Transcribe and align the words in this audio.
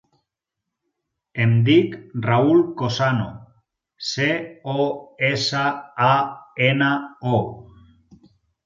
Em 1.45 1.53
dic 1.67 1.93
Raül 2.27 2.65
Cosano: 2.81 3.27
ce, 4.15 4.27
o, 4.77 4.89
essa, 5.33 5.67
a, 6.11 6.13
ena, 6.73 6.93
o. 7.37 7.47